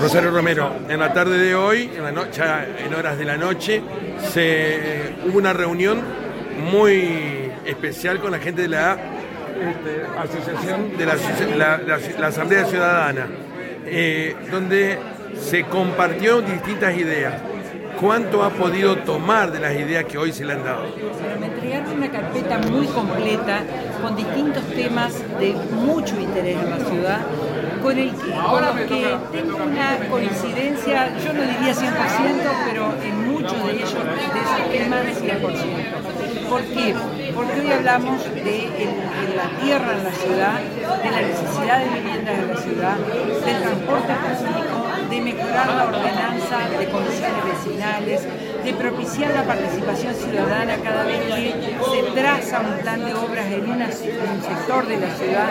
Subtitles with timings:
[0.00, 2.42] Rosario Romero, en la tarde de hoy, en, la noche,
[2.84, 3.82] en horas de la noche,
[4.32, 6.00] se, hubo una reunión
[6.70, 8.96] muy especial con la gente de la
[10.18, 13.26] asociación de la, Asamblea Ciudadana,
[13.84, 14.98] eh, donde
[15.38, 17.34] se compartió distintas ideas.
[18.00, 20.84] ¿Cuánto ha podido tomar de las ideas que hoy se le han dado?
[21.38, 23.62] Me entregaron una carpeta muy completa
[24.00, 27.20] con distintos temas de mucho interés en la ciudad
[27.82, 31.90] con, el, con los que tengo una coincidencia, yo no diría 100%,
[32.66, 36.48] pero en muchos de ellos, de esos temas, 100%.
[36.50, 36.94] ¿Por qué?
[37.34, 38.68] Porque hoy hablamos de,
[39.36, 40.60] la tierra en la ciudad,
[41.02, 46.58] de la necesidad de viviendas en la ciudad, del transporte público, de mejorar la ordenanza
[46.76, 48.26] de comisiones vecinales,
[48.64, 51.54] de propiciar la participación ciudadana cada vez que
[51.90, 55.50] se traza un plan de obras en, un sector de la ciudad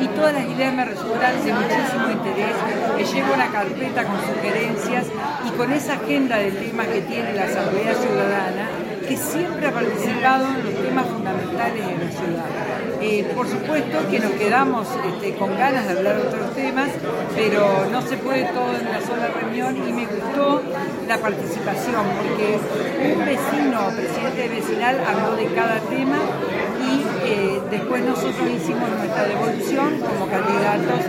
[0.00, 2.54] y todas las ideas me resultan de muchísimo interés,
[2.96, 5.06] que llevo una carpeta con sugerencias
[5.46, 8.68] y con esa agenda de temas que tiene la Asamblea Ciudadana
[9.08, 12.79] que siempre ha participado en los temas fundamentales de la ciudad.
[13.02, 16.90] Eh, por supuesto que nos quedamos este, con ganas de hablar de otros temas,
[17.34, 20.62] pero no se puede todo en una sola reunión y me gustó
[21.08, 22.58] la participación, porque
[23.14, 26.18] un vecino, presidente vecinal, habló de cada tema
[26.84, 31.00] y eh, después nosotros hicimos nuestra devolución como candidatos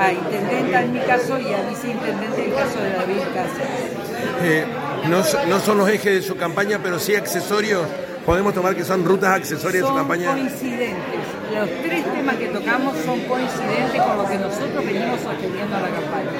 [0.00, 4.00] a intendenta en mi caso y a viceintendente en el caso de David Cáceres.
[4.42, 4.64] Eh,
[5.08, 7.86] no, no, son los ejes de su campaña, pero sí accesorios.
[8.26, 10.32] Podemos tomar que son rutas accesorias de su campaña.
[10.32, 11.20] Coincidentes.
[11.52, 15.88] Los tres temas que tocamos son coincidentes con lo que nosotros venimos sosteniendo a la
[15.88, 16.30] campaña.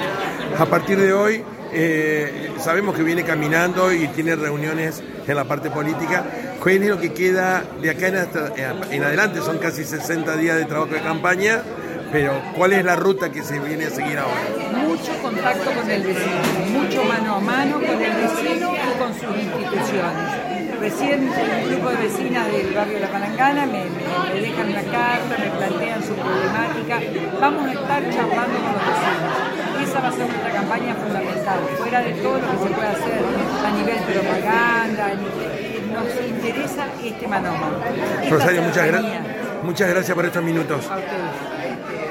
[0.57, 1.43] A partir de hoy,
[1.73, 6.23] eh, sabemos que viene caminando y tiene reuniones en la parte política.
[6.61, 9.41] ¿Cuál es lo que queda de acá en, en adelante?
[9.41, 11.63] Son casi 60 días de trabajo de campaña
[12.11, 14.41] pero ¿cuál es la ruta que se viene a seguir ahora?
[14.85, 19.43] Mucho contacto con el vecino, mucho mano a mano con el vecino y con sus
[19.43, 20.50] instituciones.
[20.81, 23.83] Recién un grupo de vecinas del barrio La Palangana me,
[24.41, 26.99] dejan una carta, me plantean su problemática.
[27.39, 29.87] Vamos a estar charlando con los vecinos.
[29.87, 33.21] Esa va a ser nuestra campaña fundamental, fuera de todo lo que se puede hacer
[33.63, 35.13] a nivel propaganda,
[35.93, 37.77] nos interesa este mano a mano.
[38.29, 39.03] Rosario, muchas,
[39.63, 40.89] muchas gracias por estos minutos.
[40.89, 41.50] A ustedes.